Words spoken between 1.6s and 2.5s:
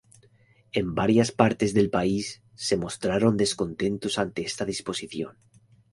del país